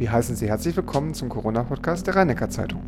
[0.00, 2.80] Wir heißen Sie herzlich willkommen zum Corona-Podcast der rhein zeitung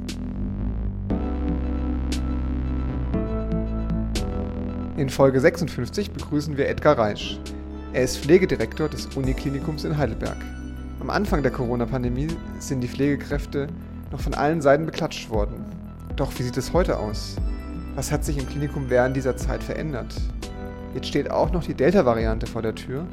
[4.97, 7.39] In Folge 56 begrüßen wir Edgar Reisch.
[7.93, 10.39] Er ist Pflegedirektor des Uniklinikums in Heidelberg.
[11.01, 12.29] Am Anfang der Corona-Pandemie
[12.61, 13.67] sind die Pflegekräfte
[14.11, 15.67] noch von allen Seiten beklatscht worden.
[16.17, 17.37] Doch wie sieht es heute aus?
[17.95, 20.19] Was hat sich im Klinikum während dieser Zeit verändert?
[20.95, 23.05] Jetzt steht auch noch die Delta-Variante vor der Tür.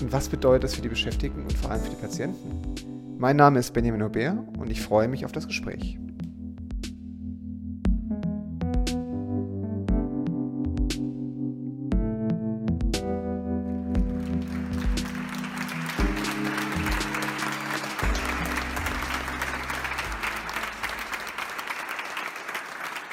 [0.00, 2.95] Und was bedeutet das für die Beschäftigten und vor allem für die Patienten?
[3.18, 5.98] Mein Name ist Benjamin Aubert und ich freue mich auf das Gespräch.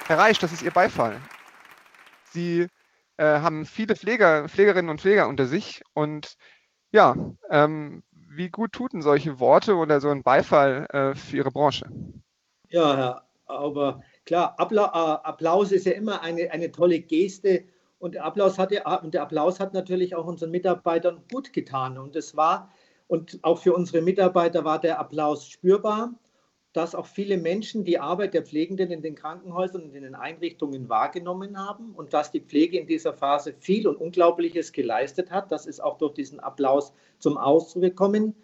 [0.08, 1.22] Herr Reich, das ist Ihr Beifall.
[2.32, 2.68] Sie
[3.16, 6.36] äh, haben viele Pfleger, Pflegerinnen und Pfleger unter sich und
[6.92, 7.16] ja,
[7.50, 8.04] ähm,
[8.36, 11.86] wie gut tun solche Worte oder so ein Beifall äh, für Ihre Branche?
[12.70, 14.78] Ja, aber klar, äh,
[15.28, 17.64] Applaus ist ja immer eine, eine tolle Geste
[18.00, 21.98] und der, Applaus hat ja, und der Applaus hat natürlich auch unseren Mitarbeitern gut getan
[21.98, 22.72] und es war
[23.08, 26.14] und auch für unsere Mitarbeiter war der Applaus spürbar
[26.74, 30.90] dass auch viele Menschen die Arbeit der Pflegenden in den Krankenhäusern und in den Einrichtungen
[30.90, 35.52] wahrgenommen haben und dass die Pflege in dieser Phase viel und Unglaubliches geleistet hat.
[35.52, 38.36] Das ist auch durch diesen Applaus zum Ausdruck gekommen.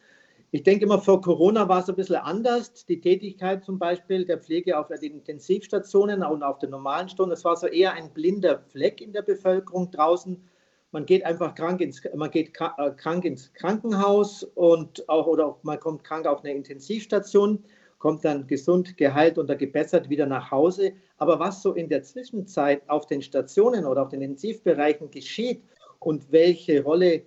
[0.51, 2.85] Ich denke immer, vor Corona war es ein bisschen anders.
[2.85, 7.45] Die Tätigkeit zum Beispiel der Pflege auf den Intensivstationen und auf den normalen Stunden, das
[7.45, 10.41] war so eher ein blinder Fleck in der Bevölkerung draußen.
[10.91, 15.79] Man geht einfach krank ins, man geht äh, krank ins Krankenhaus und auch, oder man
[15.79, 17.63] kommt krank auf eine Intensivstation
[17.99, 20.93] kommt dann gesund, geheilt oder gebessert wieder nach Hause.
[21.17, 25.61] Aber was so in der Zwischenzeit auf den Stationen oder auf den Intensivbereichen geschieht
[25.99, 27.23] und welche Rolle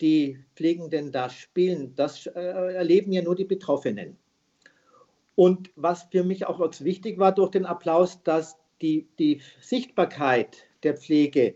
[0.00, 4.16] die Pflegenden da spielen, das äh, erleben ja nur die Betroffenen.
[5.34, 10.96] Und was für mich auch wichtig war durch den Applaus, dass die, die Sichtbarkeit der
[10.96, 11.54] Pflege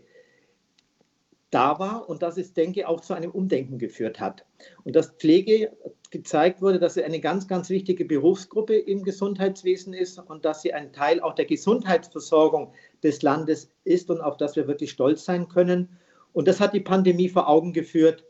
[1.49, 4.45] da war und dass es, denke ich, auch zu einem Umdenken geführt hat.
[4.83, 5.71] Und dass Pflege
[6.11, 10.73] gezeigt wurde, dass sie eine ganz, ganz wichtige Berufsgruppe im Gesundheitswesen ist und dass sie
[10.73, 15.47] ein Teil auch der Gesundheitsversorgung des Landes ist und auf das wir wirklich stolz sein
[15.47, 15.97] können.
[16.33, 18.25] Und das hat die Pandemie vor Augen geführt.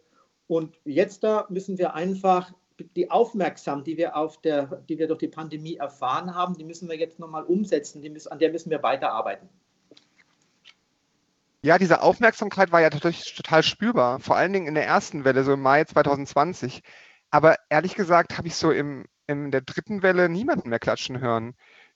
[0.48, 2.54] Und jetzt da müssen wir einfach
[2.96, 6.88] die Aufmerksamkeit, die wir, auf der, die wir durch die Pandemie erfahren haben, die müssen
[6.90, 9.50] wir jetzt nochmal umsetzen, die müssen, an der müssen wir weiterarbeiten.
[11.68, 15.44] Ja, diese Aufmerksamkeit war ja natürlich total spürbar, vor allen Dingen in der ersten Welle,
[15.44, 16.80] so im Mai 2020.
[17.30, 21.56] Aber ehrlich gesagt habe ich so im, in der dritten Welle niemanden mehr klatschen hören.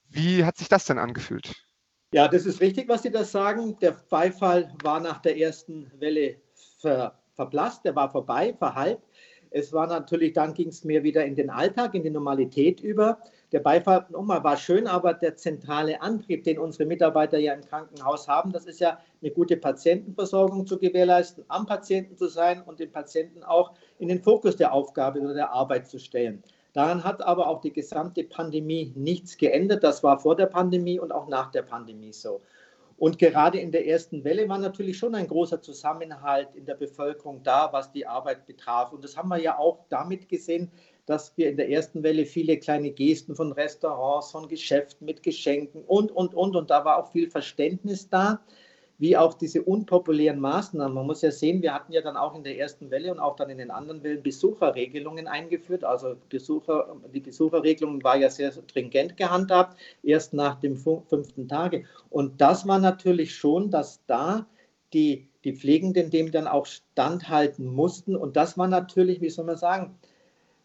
[0.09, 1.65] Wie hat sich das denn angefühlt?
[2.13, 3.79] Ja, das ist richtig, was Sie das sagen.
[3.79, 6.35] Der Beifall war nach der ersten Welle
[6.81, 9.07] ver, verblasst, der war vorbei, verhalbt.
[9.51, 13.19] Es war natürlich, dann ging es mehr wieder in den Alltag, in die Normalität über.
[13.51, 18.28] Der Beifall nochmal war schön, aber der zentrale Antrieb, den unsere Mitarbeiter ja im Krankenhaus
[18.29, 22.91] haben, das ist ja eine gute Patientenversorgung zu gewährleisten, am Patienten zu sein und den
[22.91, 26.41] Patienten auch in den Fokus der Aufgabe oder der Arbeit zu stellen.
[26.73, 29.83] Daran hat aber auch die gesamte Pandemie nichts geändert.
[29.83, 32.39] Das war vor der Pandemie und auch nach der Pandemie so.
[32.97, 37.41] Und gerade in der ersten Welle war natürlich schon ein großer Zusammenhalt in der Bevölkerung
[37.41, 38.94] da, was die Arbeit betraf.
[38.94, 40.72] Und das haben wir ja auch damit gesehen,
[41.11, 45.83] dass wir in der ersten Welle viele kleine Gesten von Restaurants, von Geschäften mit Geschenken
[45.83, 46.55] und, und, und.
[46.55, 48.39] Und da war auch viel Verständnis da
[48.97, 50.94] wie auch diese unpopulären Maßnahmen.
[50.94, 53.35] Man muss ja sehen, wir hatten ja dann auch in der ersten Welle und auch
[53.35, 55.83] dann in den anderen Wellen Besucherregelungen eingeführt.
[55.83, 61.85] Also Besucher, die Besucherregelung war ja sehr stringent gehandhabt, erst nach dem fünften Tage.
[62.11, 64.45] Und das war natürlich schon, dass da
[64.94, 68.16] die, die Pflegenden dem dann auch standhalten mussten.
[68.16, 69.97] Und das war natürlich, wie soll man sagen,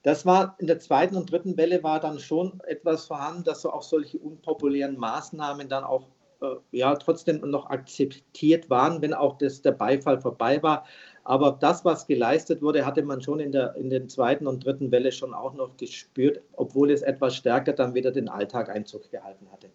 [0.07, 3.73] das war in der zweiten und dritten Welle war dann schon etwas vorhanden, dass so
[3.73, 6.07] auch solche unpopulären Maßnahmen dann auch
[6.41, 10.85] äh, ja trotzdem noch akzeptiert waren, wenn auch das, der Beifall vorbei war.
[11.25, 14.93] Aber das, was geleistet wurde, hatte man schon in der in den zweiten und dritten
[14.93, 19.51] Welle schon auch noch gespürt, obwohl es etwas stärker dann wieder den Alltag Einzug gehalten
[19.51, 19.71] hatte.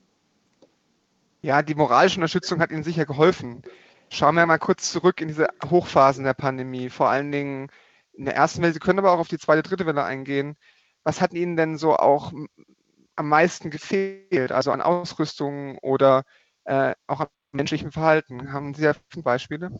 [1.42, 3.64] Ja, die moralische Unterstützung hat Ihnen sicher geholfen.
[4.08, 7.70] Schauen wir mal kurz zurück in diese Hochphasen der Pandemie, vor allen Dingen
[8.14, 8.74] in der ersten Welle.
[8.74, 10.56] Sie können aber auch auf die zweite, dritte Welle eingehen.
[11.04, 12.32] Was hat Ihnen denn so auch
[13.16, 16.24] am meisten gefehlt, also an Ausrüstung oder
[16.66, 18.52] äh, auch am menschlichen Verhalten.
[18.52, 19.72] Haben Sie da Beispiele?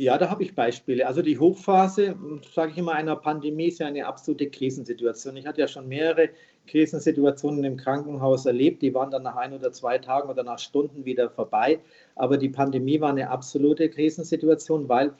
[0.00, 1.06] Ja, da habe ich Beispiele.
[1.06, 2.16] Also die Hochphase,
[2.54, 5.36] sage ich immer, einer Pandemie ist ja eine absolute Krisensituation.
[5.36, 6.30] Ich hatte ja schon mehrere
[6.68, 8.82] Krisensituationen im Krankenhaus erlebt.
[8.82, 11.80] Die waren dann nach ein oder zwei Tagen oder nach Stunden wieder vorbei.
[12.14, 15.12] Aber die Pandemie war eine absolute Krisensituation, weil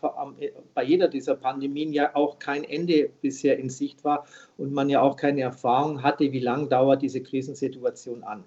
[0.75, 5.01] bei jeder dieser Pandemien ja auch kein Ende bisher in Sicht war und man ja
[5.01, 8.45] auch keine Erfahrung hatte, wie lange dauert diese Krisensituation an.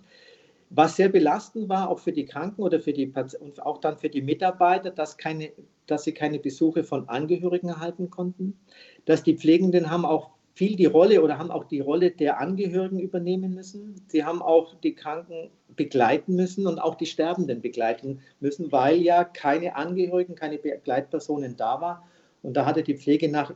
[0.74, 3.98] Was sehr belastend war, auch für die Kranken oder für die Patienten und auch dann
[3.98, 5.52] für die Mitarbeiter, dass, keine,
[5.86, 8.58] dass sie keine Besuche von Angehörigen erhalten konnten,
[9.04, 10.30] dass die Pflegenden haben auch
[10.62, 13.96] viel die Rolle oder haben auch die Rolle der Angehörigen übernehmen müssen.
[14.10, 19.24] Sie haben auch die Kranken begleiten müssen und auch die Sterbenden begleiten müssen, weil ja
[19.24, 22.04] keine Angehörigen, keine Begleitpersonen da waren.
[22.44, 23.52] Und da hatte die Pflege nach,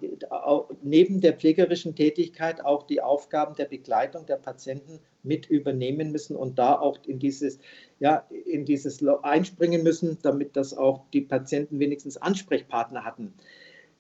[0.82, 6.58] neben der pflegerischen Tätigkeit auch die Aufgaben der Begleitung der Patienten mit übernehmen müssen und
[6.58, 7.60] da auch in dieses,
[8.00, 13.36] ja, in dieses einspringen müssen, damit das auch die Patienten wenigstens Ansprechpartner hatten.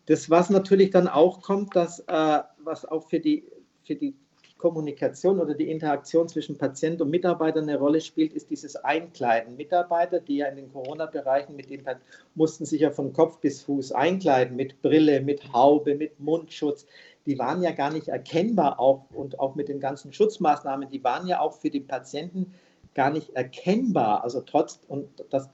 [0.07, 3.45] Das, was natürlich dann auch kommt, dass, äh, was auch für die,
[3.83, 4.15] für die
[4.57, 9.57] Kommunikation oder die Interaktion zwischen Patient und Mitarbeiter eine Rolle spielt, ist dieses Einkleiden.
[9.57, 11.83] Mitarbeiter, die ja in den Corona-Bereichen mit dem
[12.35, 16.87] mussten sich ja von Kopf bis Fuß einkleiden, mit Brille, mit Haube, mit Mundschutz.
[17.25, 21.27] Die waren ja gar nicht erkennbar auch und auch mit den ganzen Schutzmaßnahmen, die waren
[21.27, 22.53] ja auch für die Patienten
[22.93, 24.23] gar nicht erkennbar.
[24.23, 25.49] Also trotz, und das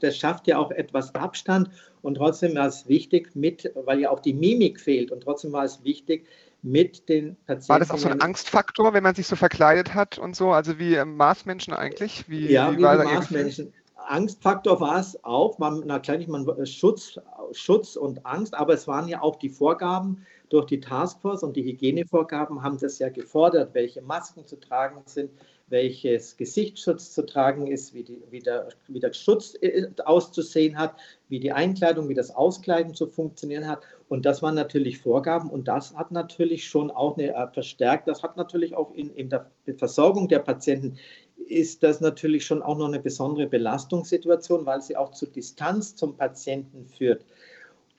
[0.00, 1.70] das schafft ja auch etwas Abstand
[2.02, 5.64] und trotzdem war es wichtig mit, weil ja auch die Mimik fehlt und trotzdem war
[5.64, 6.26] es wichtig,
[6.62, 7.68] mit den Patienten.
[7.68, 10.78] War das auch so ein Angstfaktor, wenn man sich so verkleidet hat und so, also
[10.78, 12.28] wie ähm, Marsmenschen eigentlich?
[12.28, 13.72] Wie, ja, wie, wie Marsmenschen.
[14.06, 17.18] Angstfaktor war es auch, man, na klar, man äh, Schutz,
[17.52, 21.62] Schutz und Angst, aber es waren ja auch die Vorgaben durch die Taskforce und die
[21.62, 25.30] Hygienevorgaben haben das ja gefordert, welche Masken zu tragen sind,
[25.70, 30.96] welches Gesichtsschutz zu tragen ist, wie, die, wie, der, wie der Schutz äh, auszusehen hat,
[31.28, 33.82] wie die Einkleidung, wie das Auskleiden zu funktionieren hat.
[34.08, 38.22] Und das waren natürlich Vorgaben und das hat natürlich schon auch eine äh, verstärkt, das
[38.22, 40.98] hat natürlich auch in, in der Versorgung der Patienten
[41.46, 46.16] ist das natürlich schon auch noch eine besondere Belastungssituation, weil sie auch zu Distanz zum
[46.16, 47.24] Patienten führt.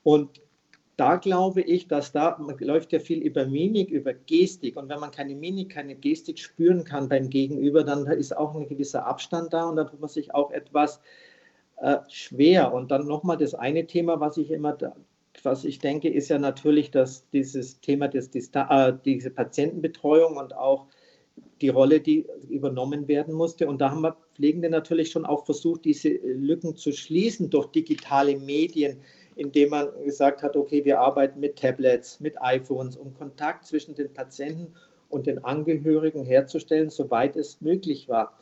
[0.03, 0.41] Und
[1.01, 4.77] da glaube ich, dass da, läuft ja viel über Mimik, über Gestik.
[4.77, 8.67] Und wenn man keine Mimik, keine Gestik spüren kann beim Gegenüber, dann ist auch ein
[8.67, 11.01] gewisser Abstand da und dann tut man sich auch etwas
[11.77, 12.71] äh, schwer.
[12.71, 14.77] Und dann nochmal das eine Thema, was ich immer,
[15.41, 20.85] was ich denke, ist ja natürlich, dass dieses Thema des, äh, diese Patientenbetreuung und auch
[21.61, 23.67] die Rolle, die übernommen werden musste.
[23.67, 28.37] Und da haben wir Pflegende natürlich schon auch versucht, diese Lücken zu schließen durch digitale
[28.37, 28.97] Medien
[29.35, 34.13] indem man gesagt hat, okay, wir arbeiten mit Tablets, mit iPhones, um Kontakt zwischen den
[34.13, 34.73] Patienten
[35.09, 38.37] und den Angehörigen herzustellen, soweit es möglich war.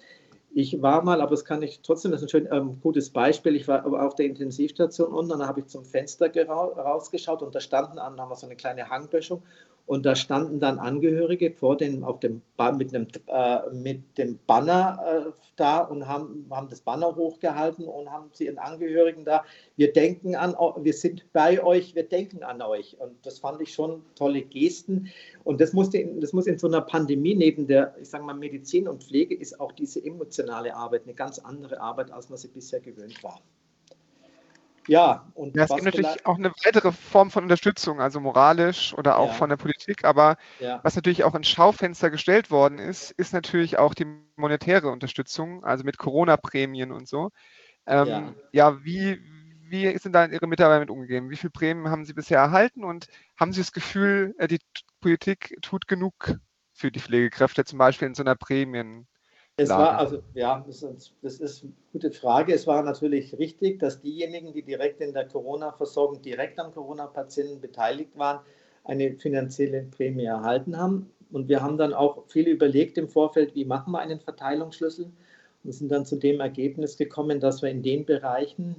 [0.51, 3.55] Ich war mal, aber das kann ich trotzdem, das ist ein schön ähm, gutes Beispiel.
[3.55, 7.59] Ich war auf der Intensivstation unten und dann habe ich zum Fenster rausgeschaut und da
[7.59, 9.43] standen an, haben wir so eine kleine Hangböschung
[9.89, 12.43] und da standen dann Angehörige vor den, auf dem,
[12.77, 18.11] mit, einem, äh, mit dem Banner äh, da und haben, haben das Banner hochgehalten und
[18.11, 19.43] haben sie ihren Angehörigen da,
[19.77, 20.53] wir denken an,
[20.83, 22.97] wir sind bei euch, wir denken an euch.
[22.99, 25.09] Und das fand ich schon tolle Gesten.
[25.43, 28.87] Und das, musste, das muss in so einer Pandemie neben der, ich sage mal, Medizin
[28.87, 32.79] und Pflege, ist auch diese emotionale Arbeit eine ganz andere Arbeit, als man sie bisher
[32.79, 33.41] gewöhnt war.
[34.89, 39.17] Ja, und ja, es gibt natürlich auch eine weitere Form von Unterstützung, also moralisch oder
[39.17, 39.33] auch ja.
[39.33, 40.79] von der Politik, aber ja.
[40.83, 45.83] was natürlich auch ins Schaufenster gestellt worden ist, ist natürlich auch die monetäre Unterstützung, also
[45.83, 47.29] mit Corona-Prämien und so.
[47.85, 48.83] Ähm, ja.
[48.83, 49.21] wie,
[49.69, 51.29] wie sind da Ihre Mitarbeiter mit umgegeben?
[51.29, 53.07] Wie viele Prämien haben Sie bisher erhalten und
[53.39, 54.59] haben Sie das Gefühl, äh, die
[55.01, 56.33] Politik tut genug
[56.73, 59.07] für die Pflegekräfte, zum Beispiel in so einer Prämien?
[59.59, 62.53] Es war also, ja, das ist, das ist, eine gute Frage.
[62.53, 68.17] Es war natürlich richtig, dass diejenigen, die direkt in der Corona-Versorgung, direkt am Corona-Patienten beteiligt
[68.17, 68.39] waren,
[68.83, 71.09] eine finanzielle Prämie erhalten haben.
[71.31, 75.11] Und wir haben dann auch viel überlegt im Vorfeld, wie machen wir einen Verteilungsschlüssel
[75.63, 78.75] und sind dann zu dem Ergebnis gekommen, dass wir in den Bereichen,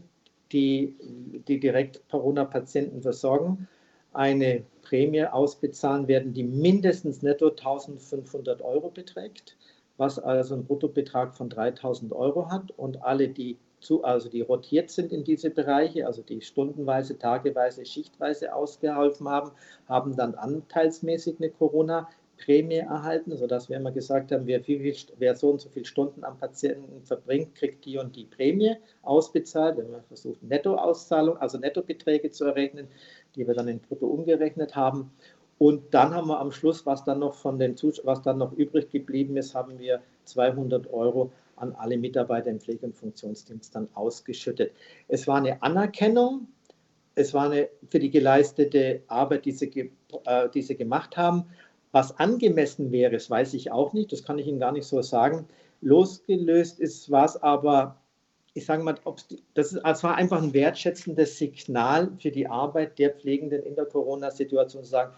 [0.52, 0.96] die,
[1.46, 3.68] die direkt Corona-Patienten versorgen,
[4.12, 9.56] eine Prämie ausbezahlen werden, die mindestens netto 1500 Euro beträgt
[10.00, 14.90] was also einen Bruttobetrag von 3000 Euro hat und alle, die zu, also die rotiert
[14.90, 19.52] sind in diese Bereiche, also die stundenweise, tageweise, schichtweise ausgeholfen haben,
[19.87, 25.50] haben dann anteilsmäßig eine Corona-Prämie erhalten, sodass wir immer gesagt haben, wer, viel, wer so
[25.50, 29.76] und so viele Stunden am Patienten verbringt, kriegt die und die Prämie ausbezahlt.
[29.76, 32.88] Wir haben versucht, Nettoauszahlung, also Nettobeträge zu errechnen,
[33.35, 35.11] die wir dann in Brutto umgerechnet haben.
[35.61, 38.52] Und dann haben wir am Schluss, was dann noch von den Zus was dann noch
[38.52, 43.87] übrig geblieben ist, haben wir 200 Euro an alle Mitarbeiter im Pflege- und Funktionsdienst dann
[43.93, 44.73] ausgeschüttet.
[45.07, 46.49] Es war eine Anerkennung,
[47.14, 49.93] es war eine für die geleistete Arbeit, die sie,
[50.25, 51.45] äh, die sie gemacht haben.
[51.93, 55.02] Was angemessen wäre, das weiß ich auch nicht, das kann ich Ihnen gar nicht so
[55.02, 55.47] sagen.
[55.83, 57.97] Losgelöst ist was aber,
[58.55, 58.95] ich sage mal,
[59.52, 63.85] das, ist, das war einfach ein wertschätzendes Signal für die Arbeit der Pflegenden in der
[63.85, 65.12] Corona-Situation zu sagen,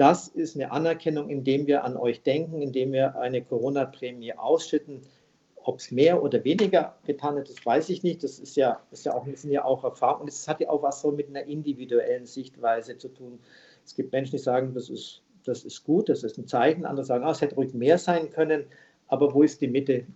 [0.00, 5.02] das ist eine Anerkennung, indem wir an euch denken, indem wir eine Corona-Prämie ausschütten.
[5.62, 8.24] Ob es mehr oder weniger getan hat, das weiß ich nicht.
[8.24, 10.22] Das ist ja, ist ja auch, sind ja auch Erfahrungen.
[10.22, 13.40] Und es hat ja auch was so mit einer individuellen Sichtweise zu tun.
[13.84, 16.86] Es gibt Menschen, die sagen, das ist, das ist gut, das ist ein Zeichen.
[16.86, 18.64] Andere sagen, oh, es hätte ruhig mehr sein können.
[19.08, 20.06] Aber wo ist die Mitte,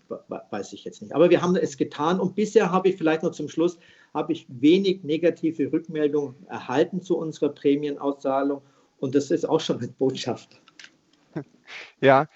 [0.48, 1.14] weiß ich jetzt nicht.
[1.14, 3.78] Aber wir haben es getan und bisher habe ich vielleicht noch zum Schluss,
[4.14, 8.62] habe ich wenig negative Rückmeldungen erhalten zu unserer Prämienauszahlung
[9.04, 10.60] und das ist auch schon eine Botschaft.
[12.00, 12.26] Ja,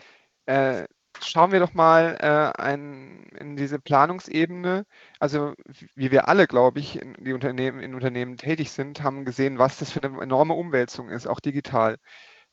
[0.47, 0.85] äh,
[1.21, 4.85] schauen wir doch mal äh, ein, in diese Planungsebene.
[5.21, 5.55] Also
[5.95, 9.79] wie wir alle, glaube ich, in, die Unternehmen, in Unternehmen tätig sind, haben gesehen, was
[9.79, 11.99] das für eine enorme Umwälzung ist, auch digital.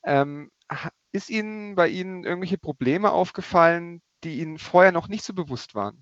[0.04, 0.52] Ähm,
[1.12, 6.02] ist Ihnen bei Ihnen irgendwelche Probleme aufgefallen, die Ihnen vorher noch nicht so bewusst waren?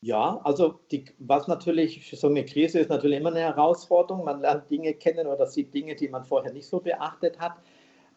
[0.00, 4.24] Ja, also die, was natürlich für so eine Krise ist natürlich immer eine Herausforderung.
[4.24, 7.54] Man lernt Dinge kennen oder sieht Dinge, die man vorher nicht so beachtet hat.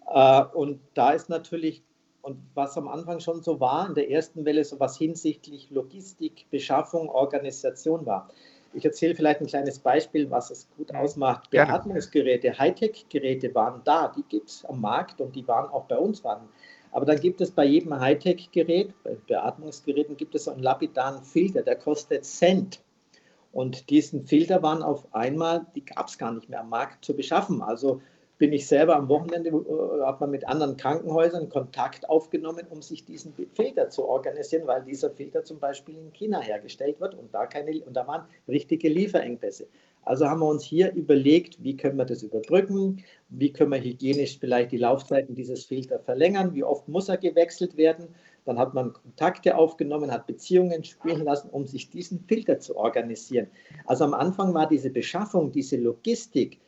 [0.08, 1.84] Äh, und da ist natürlich,
[2.22, 6.46] und was am Anfang schon so war, in der ersten Welle so was hinsichtlich Logistik,
[6.52, 8.30] Beschaffung, Organisation war.
[8.74, 11.00] Ich erzähle vielleicht ein kleines Beispiel, was es gut mhm.
[11.00, 11.50] ausmacht.
[11.50, 16.24] Beatmungsgeräte, Hightech-Geräte waren da, die gibt es am Markt und die waren auch bei uns,
[16.24, 16.50] waren
[16.92, 21.76] aber dann gibt es bei jedem Hightech-Gerät, bei Beatmungsgeräten, gibt es einen lapidaren Filter, der
[21.76, 22.82] kostet Cent.
[23.52, 27.16] Und diesen Filter waren auf einmal, die gab es gar nicht mehr am Markt zu
[27.16, 27.62] beschaffen.
[27.62, 28.02] Also
[28.38, 33.06] bin ich selber am Wochenende, äh, hat man mit anderen Krankenhäusern Kontakt aufgenommen, um sich
[33.06, 37.46] diesen Filter zu organisieren, weil dieser Filter zum Beispiel in China hergestellt wird und da,
[37.46, 39.68] keine, und da waren richtige Lieferengpässe.
[40.10, 44.40] Also haben wir uns hier überlegt, wie können wir das überbrücken, wie können wir hygienisch
[44.40, 48.08] vielleicht die Laufzeiten dieses Filters verlängern, wie oft muss er gewechselt werden.
[48.44, 53.50] Dann hat man Kontakte aufgenommen, hat Beziehungen spielen lassen, um sich diesen Filter zu organisieren.
[53.86, 56.60] Also am Anfang war diese Beschaffung, diese Logistik,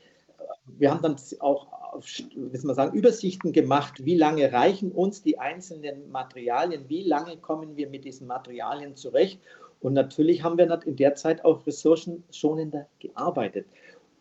[0.77, 1.65] wir haben dann auch
[1.99, 7.75] soll man sagen, Übersichten gemacht, wie lange reichen uns die einzelnen Materialien, wie lange kommen
[7.75, 9.41] wir mit diesen Materialien zurecht
[9.81, 13.65] und natürlich haben wir in der Zeit auch ressourcenschonender gearbeitet.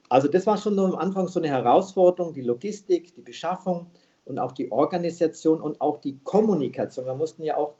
[0.09, 3.87] Also das war schon am Anfang so eine Herausforderung, die Logistik, die Beschaffung
[4.25, 7.07] und auch die Organisation und auch die Kommunikation.
[7.07, 7.75] Wir mussten ja auch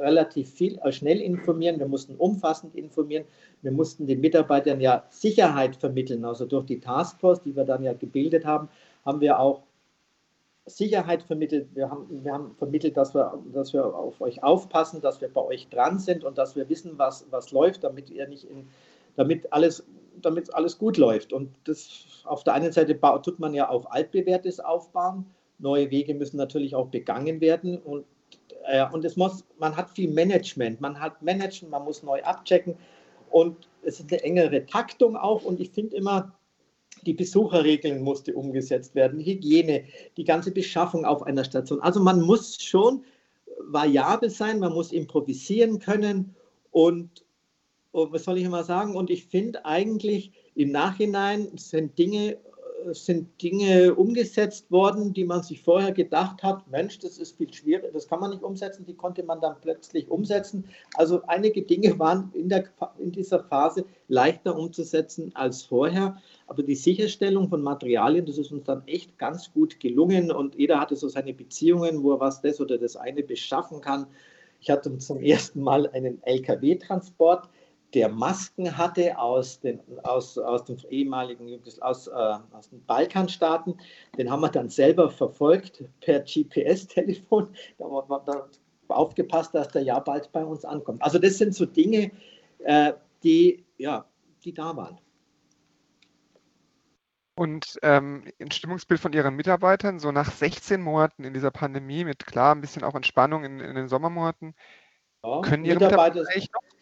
[0.00, 3.24] relativ viel äh, schnell informieren, wir mussten umfassend informieren,
[3.62, 6.24] wir mussten den Mitarbeitern ja Sicherheit vermitteln.
[6.24, 8.68] Also durch die Taskforce, die wir dann ja gebildet haben,
[9.04, 9.62] haben wir auch
[10.68, 11.68] Sicherheit vermittelt.
[11.74, 15.42] Wir haben, wir haben vermittelt, dass wir, dass wir auf euch aufpassen, dass wir bei
[15.42, 18.68] euch dran sind und dass wir wissen, was, was läuft, damit ihr nicht in,
[19.16, 19.84] damit alles,
[20.20, 21.32] damit alles gut läuft.
[21.32, 25.26] Und das auf der einen Seite tut man ja auch altbewährtes aufbauen.
[25.58, 28.04] Neue Wege müssen natürlich auch begangen werden und
[28.68, 32.76] äh, und es muss, man hat viel Management, man hat Managen, man muss neu abchecken
[33.30, 36.32] und es ist eine engere Taktung auch und ich finde immer,
[37.06, 39.84] die Besucherregeln musste umgesetzt werden, Hygiene,
[40.16, 41.80] die ganze Beschaffung auf einer Station.
[41.80, 43.04] Also man muss schon
[43.60, 46.34] variabel sein, man muss improvisieren können
[46.70, 47.24] und,
[47.92, 48.96] und was soll ich immer sagen?
[48.96, 52.38] Und ich finde eigentlich im Nachhinein sind Dinge
[52.92, 57.88] sind Dinge umgesetzt worden, die man sich vorher gedacht hat, Mensch, das ist viel schwieriger,
[57.92, 60.64] das kann man nicht umsetzen, die konnte man dann plötzlich umsetzen.
[60.94, 62.64] Also einige Dinge waren in, der,
[62.98, 68.64] in dieser Phase leichter umzusetzen als vorher, aber die Sicherstellung von Materialien, das ist uns
[68.64, 72.60] dann echt ganz gut gelungen und jeder hatte so seine Beziehungen, wo er was das
[72.60, 74.06] oder das eine beschaffen kann.
[74.60, 77.48] Ich hatte zum ersten Mal einen LKW-Transport
[77.94, 82.10] der Masken hatte aus den, aus, aus den ehemaligen aus, äh,
[82.52, 83.78] aus den Balkanstaaten.
[84.16, 87.48] Den haben wir dann selber verfolgt per GPS-Telefon.
[87.78, 88.48] Da haben wir
[88.88, 91.02] aufgepasst, dass der ja bald bei uns ankommt.
[91.02, 92.10] Also das sind so Dinge,
[92.60, 92.92] äh,
[93.22, 94.04] die, ja,
[94.44, 94.98] die da waren.
[97.34, 102.26] Und ähm, ein Stimmungsbild von Ihren Mitarbeitern, so nach 16 Monaten in dieser Pandemie, mit
[102.26, 104.56] klar ein bisschen auch Entspannung in, in den Sommermonaten,
[105.24, 106.77] ja, können Ihre Mitarbeiter, Mitarbeiter noch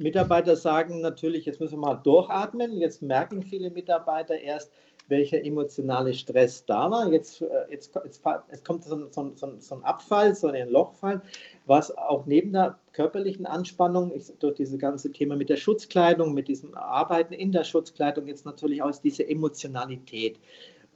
[0.00, 2.72] Mitarbeiter sagen natürlich, jetzt müssen wir mal durchatmen.
[2.78, 4.72] Jetzt merken viele Mitarbeiter erst,
[5.08, 7.12] welcher emotionale Stress da war.
[7.12, 11.20] Jetzt, äh, jetzt, jetzt, jetzt kommt so, so, so, so, ein Abfall, so ein Lochfall,
[11.66, 16.48] was auch neben der körperlichen Anspannung, ich, durch dieses ganze Thema mit der Schutzkleidung, mit
[16.48, 20.38] diesem Arbeiten in der Schutzkleidung, jetzt natürlich aus diese Emotionalität,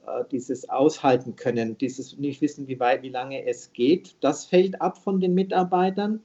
[0.07, 4.81] äh, dieses Aushalten können, dieses nicht wissen, wie weit, wie lange es geht, das fällt
[4.81, 6.23] ab von den Mitarbeitern.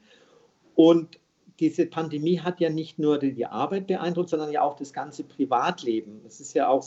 [0.77, 1.19] Und
[1.61, 6.23] diese Pandemie hat ja nicht nur die, Arbeit beeindruckt, sondern ja auch das ganze Privatleben.
[6.27, 6.83] Es ist ja auch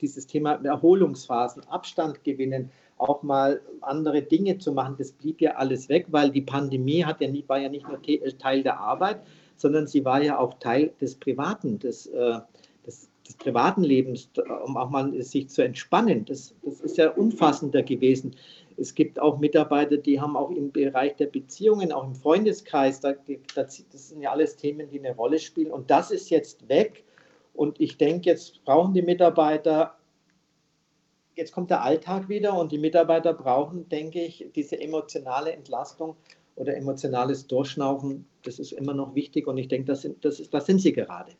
[0.00, 4.94] dieses Thema Erholungsphasen, Abstand gewinnen, auch mal andere Dinge zu machen.
[4.96, 8.00] Das blieb ja alles weg, weil die Pandemie hat ja nicht, war ja nicht nur
[8.38, 9.22] Teil der Arbeit,
[9.56, 12.38] sondern sie war ja auch Teil des Privaten, des, äh,
[12.86, 14.30] des, des privaten Lebens,
[14.64, 16.24] um auch mal sich zu entspannen.
[16.26, 18.36] Das, das ist ja umfassender gewesen.
[18.80, 23.84] Es gibt auch Mitarbeiter, die haben auch im Bereich der Beziehungen, auch im Freundeskreis, das
[23.92, 25.70] sind ja alles Themen, die eine Rolle spielen.
[25.70, 27.04] Und das ist jetzt weg.
[27.52, 29.98] Und ich denke, jetzt brauchen die Mitarbeiter,
[31.34, 36.16] jetzt kommt der Alltag wieder und die Mitarbeiter brauchen, denke ich, diese emotionale Entlastung
[36.56, 38.26] oder emotionales Durchschnaufen.
[38.44, 40.94] Das ist immer noch wichtig und ich denke, das sind, das ist, das sind sie
[40.94, 41.32] gerade.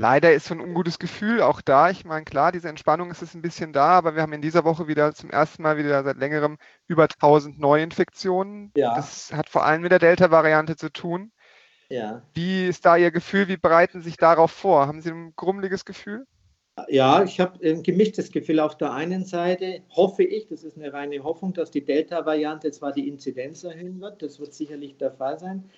[0.00, 1.90] Leider ist so ein ungutes Gefühl auch da.
[1.90, 4.64] Ich meine, klar, diese Entspannung ist es ein bisschen da, aber wir haben in dieser
[4.64, 8.72] Woche wieder zum ersten Mal wieder seit längerem über 1000 Neuinfektionen.
[8.74, 8.94] Ja.
[8.94, 11.32] Das hat vor allem mit der Delta-Variante zu tun.
[11.90, 12.22] Ja.
[12.32, 13.48] Wie ist da Ihr Gefühl?
[13.48, 14.86] Wie bereiten Sie sich darauf vor?
[14.86, 16.24] Haben Sie ein grummeliges Gefühl?
[16.88, 18.60] Ja, ich habe ein gemischtes Gefühl.
[18.60, 22.92] Auf der einen Seite hoffe ich, das ist eine reine Hoffnung, dass die Delta-Variante zwar
[22.92, 24.22] die Inzidenz erhöhen wird.
[24.22, 25.68] Das wird sicherlich der Fall sein.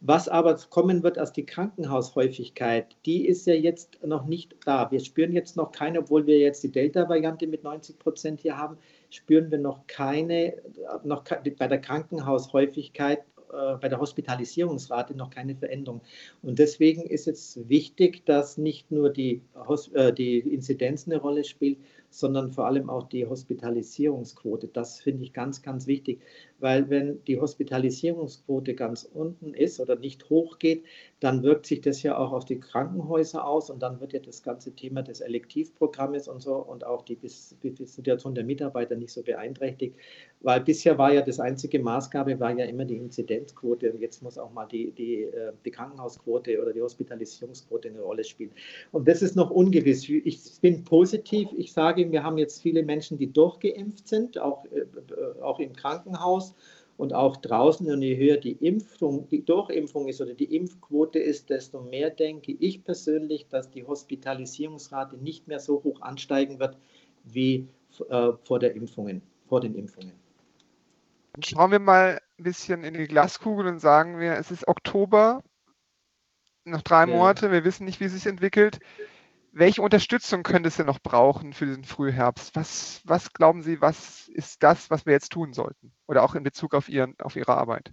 [0.00, 4.90] Was aber kommen wird als die Krankenhaushäufigkeit, die ist ja jetzt noch nicht da.
[4.90, 8.76] Wir spüren jetzt noch keine, obwohl wir jetzt die Delta-Variante mit 90 Prozent hier haben,
[9.10, 10.54] spüren wir noch keine,
[11.02, 11.24] noch
[11.58, 16.00] bei der Krankenhaushäufigkeit äh, bei der Hospitalisierungsrate noch keine Veränderung.
[16.42, 19.42] Und deswegen ist es wichtig, dass nicht nur die,
[19.94, 21.78] äh, die Inzidenz eine Rolle spielt,
[22.18, 24.68] sondern vor allem auch die Hospitalisierungsquote.
[24.68, 26.20] Das finde ich ganz, ganz wichtig,
[26.58, 30.84] weil wenn die Hospitalisierungsquote ganz unten ist oder nicht hochgeht,
[31.20, 34.42] dann wirkt sich das ja auch auf die Krankenhäuser aus und dann wird ja das
[34.42, 39.96] ganze Thema des Elektivprogrammes und so und auch die, Situation der Mitarbeiter nicht so beeinträchtigt,
[40.40, 44.38] weil bisher war ja das einzige Maßgabe war ja immer die Inzidenzquote und jetzt muss
[44.38, 48.52] auch mal die, die, äh, die Krankenhausquote oder die Hospitalisierungsquote eine Rolle spielen.
[48.92, 50.08] Und das ist noch ungewiss.
[50.08, 51.48] Ich bin positiv.
[51.56, 56.54] Ich sage, wir haben jetzt viele Menschen, die durchgeimpft sind, auch, äh, auch im Krankenhaus
[56.96, 57.90] und auch draußen.
[57.90, 62.52] Und je höher die Impfung, die Durchimpfung ist oder die Impfquote ist, desto mehr denke
[62.52, 66.76] ich persönlich, dass die Hospitalisierungsrate nicht mehr so hoch ansteigen wird
[67.24, 67.68] wie
[68.08, 70.12] äh, vor, der Impfungen, vor den Impfungen.
[71.34, 75.42] Dann schauen wir mal ein bisschen in die Glaskugel und sagen wir, es ist Oktober,
[76.64, 77.06] noch drei ja.
[77.06, 78.80] Monate, wir wissen nicht, wie es sich entwickelt.
[79.58, 82.54] Welche Unterstützung könnte es denn noch brauchen für diesen Frühherbst?
[82.54, 85.92] Was, was glauben Sie, was ist das, was wir jetzt tun sollten?
[86.06, 87.90] Oder auch in Bezug auf, Ihren, auf Ihre Arbeit?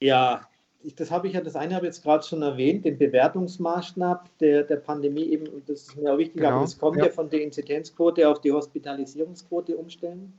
[0.00, 0.48] Ja,
[0.96, 4.64] das habe ich ja, das eine habe ich jetzt gerade schon erwähnt, den Bewertungsmaßstab der,
[4.64, 6.56] der Pandemie eben, das ist mir auch wichtig, genau.
[6.56, 7.06] aber das kommt ja.
[7.06, 10.32] ja von der Inzidenzquote auf die Hospitalisierungsquote umstellen.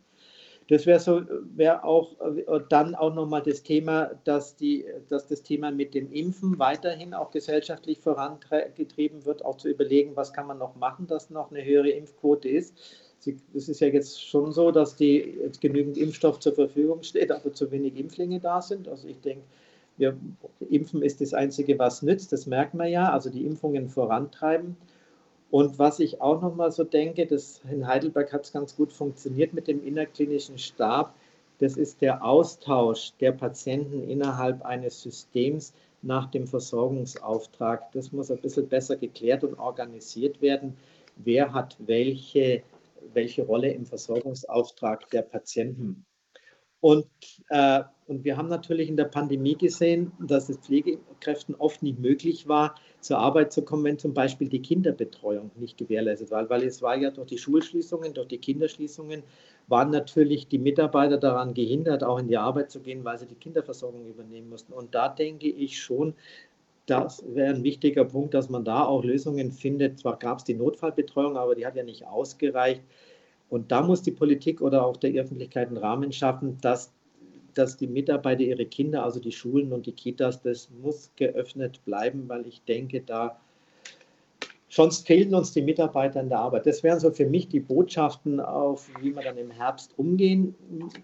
[0.67, 1.21] Das wäre so,
[1.55, 6.11] wäre auch äh, dann auch nochmal das Thema, dass, die, dass das Thema mit dem
[6.11, 11.29] Impfen weiterhin auch gesellschaftlich vorangetrieben wird, auch zu überlegen, was kann man noch machen, dass
[11.29, 12.73] noch eine höhere Impfquote ist.
[13.53, 17.53] Es ist ja jetzt schon so, dass die, jetzt genügend Impfstoff zur Verfügung steht, aber
[17.53, 18.87] zu wenig Impflinge da sind.
[18.87, 19.43] Also ich denke,
[19.97, 20.17] wir,
[20.69, 24.75] Impfen ist das Einzige, was nützt, das merkt man ja, also die Impfungen vorantreiben.
[25.55, 28.91] Und was ich auch noch mal so denke, das in Heidelberg hat es ganz gut
[28.91, 31.15] funktioniert mit dem innerklinischen Stab,
[31.59, 37.89] das ist der Austausch der Patienten innerhalb eines Systems nach dem Versorgungsauftrag.
[37.93, 40.75] Das muss ein bisschen besser geklärt und organisiert werden.
[41.15, 42.61] Wer hat welche,
[43.13, 46.05] welche Rolle im Versorgungsauftrag der Patienten?
[46.81, 47.07] Und,
[47.47, 52.49] äh, und wir haben natürlich in der Pandemie gesehen, dass es Pflegekräften oft nicht möglich
[52.49, 56.49] war, zur Arbeit zu kommen, wenn zum Beispiel die Kinderbetreuung nicht gewährleistet war.
[56.49, 59.23] Weil es war ja durch die Schulschließungen, durch die Kinderschließungen,
[59.67, 63.35] waren natürlich die Mitarbeiter daran gehindert, auch in die Arbeit zu gehen, weil sie die
[63.35, 64.73] Kinderversorgung übernehmen mussten.
[64.73, 66.13] Und da denke ich schon,
[66.87, 69.99] das wäre ein wichtiger Punkt, dass man da auch Lösungen findet.
[69.99, 72.81] Zwar gab es die Notfallbetreuung, aber die hat ja nicht ausgereicht
[73.49, 76.91] und da muss die Politik oder auch der Öffentlichkeit einen Rahmen schaffen, dass,
[77.55, 82.29] dass die Mitarbeiter ihre Kinder, also die Schulen und die Kitas, das muss geöffnet bleiben,
[82.29, 83.39] weil ich denke, da
[84.75, 86.65] Sonst fehlen uns die Mitarbeiter in der Arbeit.
[86.65, 90.53] Das wären so für mich die Botschaften, auf wie wir dann im Herbst umgehen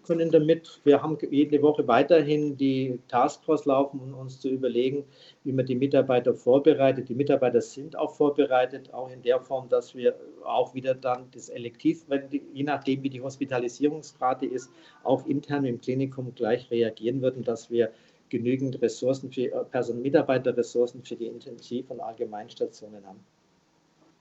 [0.03, 0.81] können damit.
[0.83, 5.05] Wir haben jede Woche weiterhin die Taskforce laufen, um uns zu überlegen,
[5.45, 7.07] wie man die Mitarbeiter vorbereitet.
[7.07, 11.47] Die Mitarbeiter sind auch vorbereitet, auch in der Form, dass wir auch wieder dann das
[11.47, 14.69] Elektiv, die, je nachdem wie die Hospitalisierungsrate ist,
[15.05, 17.91] auch intern im Klinikum gleich reagieren würden, dass wir
[18.27, 23.21] genügend Ressourcen für Person Mitarbeiterressourcen für die Intensiv- und Allgemeinstationen haben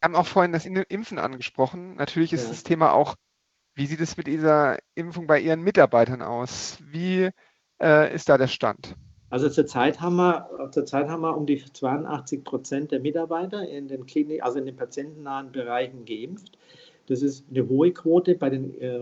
[0.02, 1.96] haben auch vorhin das Impfen angesprochen.
[1.96, 2.50] Natürlich ist ja.
[2.50, 3.16] das Thema auch,
[3.74, 6.78] wie sieht es mit dieser Impfung bei Ihren Mitarbeitern aus?
[6.82, 7.30] Wie
[7.80, 8.96] äh, ist da der Stand?
[9.30, 14.04] Also zurzeit haben wir, zurzeit haben wir um die 82 Prozent der Mitarbeiter in den
[14.04, 16.58] Klinik, also in den patientennahen Bereichen geimpft.
[17.10, 19.00] Das ist eine hohe Quote bei den äh,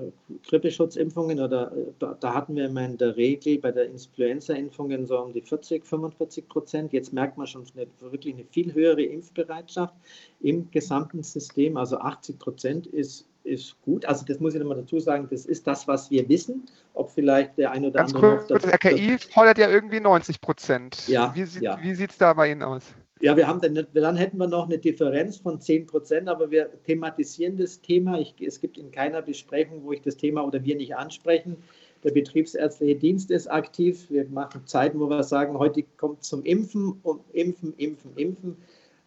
[0.49, 5.35] Grippeschutzimpfungen oder äh, da, hatten wir immer in der Regel bei der Influenza-Impfungen so um
[5.35, 6.95] die 40, 45 Prozent.
[6.95, 9.93] Jetzt merkt man schon eine, wirklich eine viel höhere Impfbereitschaft
[10.41, 11.77] im gesamten System.
[11.77, 14.07] Also 80 Prozent ist, ist gut.
[14.07, 16.65] Also das muss ich nochmal dazu sagen, das ist das, was wir wissen.
[16.95, 18.59] Ob vielleicht der ein oder Ganz andere kurz, noch...
[18.59, 21.07] Das RKI fordert ja irgendwie 90 Prozent.
[21.09, 21.79] Ja, wie sieht ja.
[21.85, 22.85] es da bei Ihnen aus?
[23.21, 26.71] Ja, wir haben dann, dann hätten wir noch eine Differenz von 10 Prozent, aber wir
[26.85, 28.19] thematisieren das Thema.
[28.21, 31.57] Ich, es gibt in keiner Besprechung, wo ich das Thema oder wir nicht ansprechen.
[32.05, 34.09] Der betriebsärztliche Dienst ist aktiv.
[34.09, 38.57] Wir machen Zeiten, wo wir sagen, heute kommt zum Impfen und Impfen, Impfen, Impfen.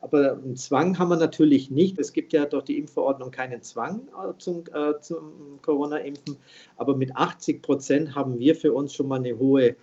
[0.02, 1.98] Aber einen Zwang haben wir natürlich nicht.
[1.98, 6.36] Es gibt ja durch die Impfverordnung keinen Zwang äh, zum, äh, zum Corona-Impfen.
[6.76, 9.76] Aber mit 80 Prozent haben wir für uns schon mal eine hohe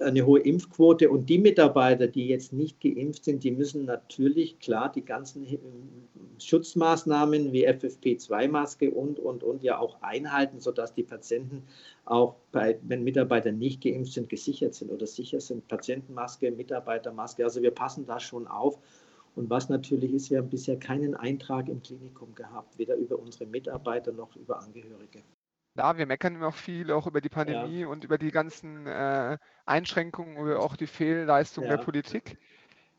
[0.00, 4.90] eine hohe Impfquote und die Mitarbeiter, die jetzt nicht geimpft sind, die müssen natürlich klar
[4.90, 5.58] die ganzen äh,
[6.38, 11.62] Schutzmaßnahmen wie FFP2-Maske und, und, und ja auch einhalten, sodass die Patienten
[12.06, 15.68] auch bei, wenn Mitarbeiter nicht geimpft sind, gesichert sind oder sicher sind.
[15.68, 18.78] Patientenmaske, Mitarbeitermaske, also wir passen da schon auf.
[19.36, 23.46] Und was natürlich ist, wir haben bisher keinen Eintrag im Klinikum gehabt, weder über unsere
[23.46, 25.22] Mitarbeiter noch über Angehörige.
[25.76, 27.88] Ja, wir meckern immer viel auch über die Pandemie Ja.
[27.88, 31.84] und über die ganzen äh, Einschränkungen oder auch die Fehlleistung der Ja.
[31.84, 32.36] Politik.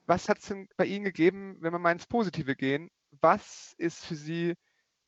[0.08, 2.90] Was hat es denn bei Ihnen gegeben, wenn wir mal ins Positive gehen?
[3.22, 4.56] Was ist für Sie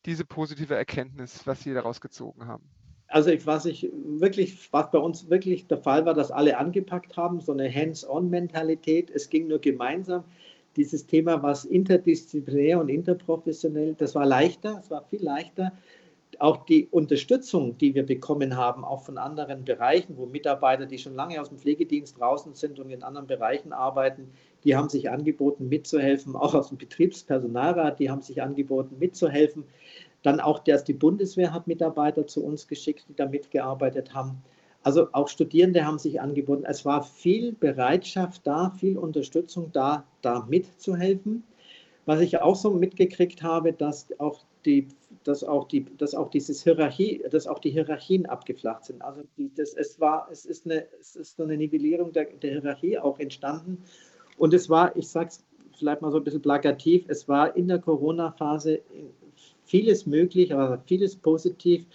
[0.05, 2.71] diese positive Erkenntnis, was Sie daraus gezogen haben?
[3.07, 7.15] Also ich, was ich wirklich, was bei uns wirklich der Fall war, dass alle angepackt
[7.17, 9.11] haben, so eine Hands-on-Mentalität.
[9.11, 10.23] Es ging nur gemeinsam.
[10.75, 15.73] Dieses Thema, was interdisziplinär und interprofessionell, das war leichter, es war viel leichter.
[16.43, 21.15] Auch die Unterstützung, die wir bekommen haben, auch von anderen Bereichen, wo Mitarbeiter, die schon
[21.15, 24.29] lange aus dem Pflegedienst draußen sind und in anderen Bereichen arbeiten,
[24.65, 26.35] die haben sich angeboten, mitzuhelfen.
[26.35, 29.63] Auch aus dem Betriebspersonalrat, die haben sich angeboten, mitzuhelfen.
[30.21, 34.43] Dann auch, dass die Bundeswehr hat Mitarbeiter zu uns geschickt, die da mitgearbeitet haben.
[34.83, 36.65] Also auch Studierende haben sich angeboten.
[36.65, 41.45] Es war viel Bereitschaft da, viel Unterstützung da, da mitzuhelfen.
[42.05, 44.89] Was ich auch so mitgekriegt habe, dass auch die,
[45.23, 49.01] dass auch die, dass auch dieses Hierarchie, dass auch die Hierarchien abgeflacht sind.
[49.01, 52.99] Also die, das, es war, es ist eine, es ist eine Nivellierung der, der Hierarchie
[52.99, 53.83] auch entstanden.
[54.37, 55.43] Und es war, ich sage es
[55.77, 58.81] vielleicht mal so ein bisschen plakativ, es war in der Corona-Phase
[59.65, 61.85] vieles möglich, aber vieles positiv,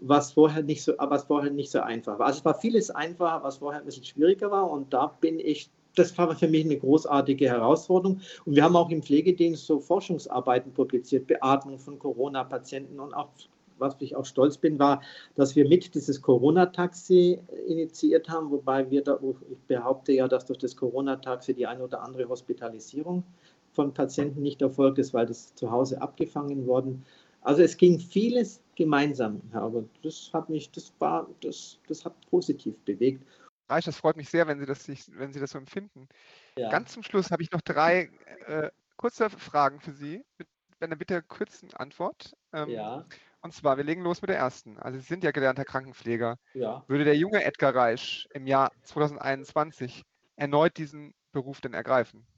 [0.00, 2.26] was vorher nicht so, was vorher nicht so einfach war.
[2.26, 4.70] Also es war vieles einfacher, was vorher ein bisschen schwieriger war.
[4.70, 8.20] Und da bin ich das war für mich eine großartige Herausforderung.
[8.44, 13.00] Und wir haben auch im Pflegedienst so Forschungsarbeiten publiziert, Beatmung von Corona-Patienten.
[13.00, 13.30] Und auch,
[13.78, 15.02] was ich auch stolz bin, war,
[15.34, 19.18] dass wir mit dieses Corona-Taxi initiiert haben, wobei wir da,
[19.50, 23.24] ich behaupte ja, dass durch das Corona-Taxi die eine oder andere Hospitalisierung
[23.72, 27.04] von Patienten nicht erfolgt ist, weil das zu Hause abgefangen worden.
[27.42, 32.74] Also es ging vieles gemeinsam, aber das hat mich, das war, das, das hat positiv
[32.84, 33.22] bewegt.
[33.68, 36.08] Reich, das freut mich sehr, wenn Sie das, sich, wenn Sie das so empfinden.
[36.56, 36.70] Ja.
[36.70, 38.10] Ganz zum Schluss habe ich noch drei
[38.46, 40.48] äh, kurze Fragen für Sie mit
[40.80, 42.34] einer bitte kurzen Antwort.
[42.52, 43.06] Ähm, Ja,
[43.42, 44.78] Und zwar, wir legen los mit der ersten.
[44.78, 46.38] Also Sie sind ja gelernter Krankenpfleger.
[46.54, 46.86] ja.
[46.88, 50.02] Würde der junge Edgar Reich im Jahr 2021
[50.36, 52.28] erneut diesen Beruf denn ergreifen?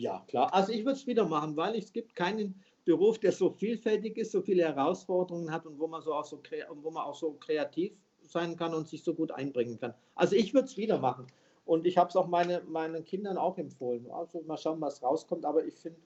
[0.00, 0.52] Ja, klar.
[0.54, 4.30] Also ich würde es wieder machen, weil es gibt keinen Beruf, der so vielfältig ist,
[4.32, 7.34] so viele Herausforderungen hat und wo man so auch so, kre- wo man auch so
[7.34, 7.98] kreativ
[8.30, 9.94] sein kann und sich so gut einbringen kann.
[10.14, 11.26] Also ich würde es wieder machen.
[11.64, 14.10] Und ich habe es auch meine, meinen Kindern auch empfohlen.
[14.10, 15.44] Also mal schauen, was rauskommt.
[15.44, 15.98] Aber ich finde,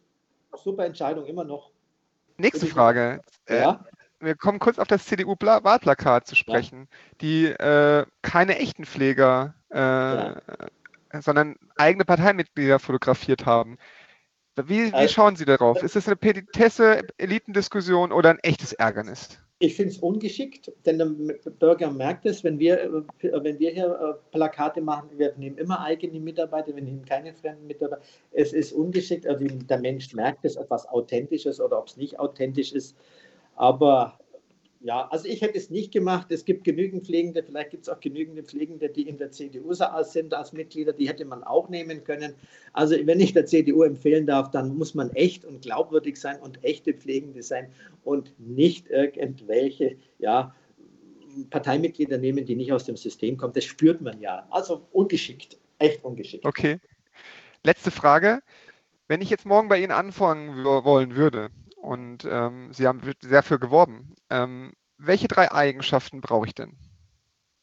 [0.56, 1.70] super Entscheidung immer noch.
[2.36, 3.20] Nächste Frage.
[3.46, 3.84] Äh, Ja,
[4.18, 6.88] wir kommen kurz auf das CDU-Wahlplakat zu sprechen,
[7.20, 10.40] die äh, keine echten Pfleger, äh, Ja.
[11.20, 13.78] sondern eigene Parteimitglieder fotografiert haben.
[14.56, 15.82] Wie, wie Also- schauen Sie darauf?
[15.82, 19.38] Ist das eine Petitesse, Elitendiskussion oder ein echtes Ärgernis?
[19.62, 21.06] Ich finde es ungeschickt, denn der
[21.60, 22.90] Bürger merkt es, wenn wir, äh,
[23.44, 27.68] wenn wir hier äh, Plakate machen, wir nehmen immer eigene Mitarbeiter, wir nehmen keine fremden
[27.68, 28.02] Mitarbeiter.
[28.32, 31.96] Es ist ungeschickt, also der Mensch merkt es, ob was authentisch ist oder ob es
[31.96, 32.96] nicht authentisch ist.
[33.54, 34.18] Aber
[34.84, 36.30] ja, also ich hätte es nicht gemacht.
[36.30, 40.34] Es gibt genügend Pflegende, vielleicht gibt es auch genügende Pflegende, die in der CDU sind
[40.34, 42.34] als Mitglieder, die hätte man auch nehmen können.
[42.72, 46.62] Also wenn ich der CDU empfehlen darf, dann muss man echt und glaubwürdig sein und
[46.64, 47.68] echte Pflegende sein
[48.02, 50.54] und nicht irgendwelche, ja,
[51.48, 53.54] Parteimitglieder nehmen, die nicht aus dem System kommen.
[53.54, 54.46] Das spürt man ja.
[54.50, 56.44] Also ungeschickt, echt ungeschickt.
[56.44, 56.78] Okay.
[57.62, 58.40] Letzte Frage.
[59.08, 61.50] Wenn ich jetzt morgen bei Ihnen anfangen wollen würde
[61.82, 66.76] und ähm, Sie haben sehr für geworben, ähm, welche drei Eigenschaften brauche ich denn?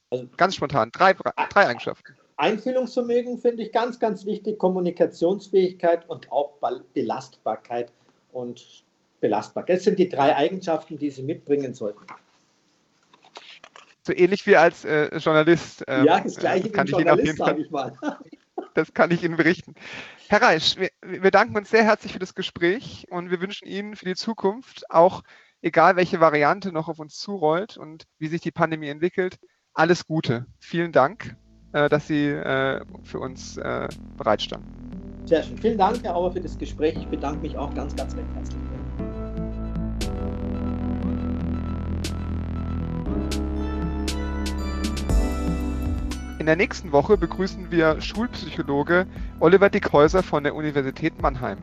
[0.09, 2.15] Also- Ganz spontan, drei, drei Eigenschaften.
[2.35, 6.53] Einfühlungsvermögen finde ich ganz, ganz wichtig, Kommunikationsfähigkeit und auch
[6.93, 7.91] Belastbarkeit
[8.31, 8.83] und
[9.19, 9.77] Belastbarkeit.
[9.77, 12.05] Das sind die drei Eigenschaften, die Sie mitbringen sollten.
[14.03, 15.83] So ähnlich wie als äh, Journalist.
[15.87, 17.59] Ähm, ja, das gleiche äh, kann ich jeden Fall.
[17.59, 17.97] Ich mal.
[18.73, 19.75] das kann ich Ihnen berichten.
[20.27, 23.95] Herr Reisch, wir, wir danken uns sehr herzlich für das Gespräch und wir wünschen Ihnen
[23.95, 25.23] für die Zukunft auch,
[25.61, 29.39] egal welche Variante noch auf uns zurollt und wie sich die Pandemie entwickelt,
[29.73, 30.45] alles Gute.
[30.59, 31.35] Vielen Dank,
[31.73, 34.67] äh, dass Sie äh, für uns äh, bereitstanden.
[35.25, 35.57] Sehr schön.
[35.57, 36.95] Vielen Dank, Herr Auer, für das Gespräch.
[36.97, 38.68] Ich bedanke mich auch ganz, ganz recht herzlich.
[46.39, 49.05] In der nächsten Woche begrüßen wir Schulpsychologe
[49.41, 51.57] Oliver Dickhäuser von der Universität Mannheim.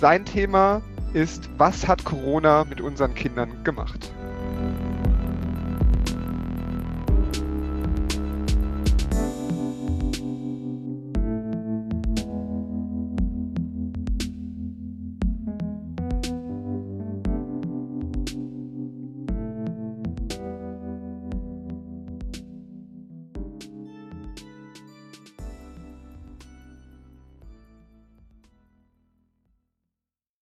[0.00, 0.82] Sein Thema
[1.14, 4.12] ist, was hat Corona mit unseren Kindern gemacht?